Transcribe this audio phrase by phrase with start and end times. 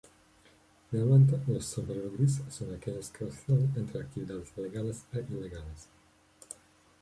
[0.89, 5.89] Finalmente, los Sombrero Gris son aquellos que oscilan entre actividades legales e ilegales.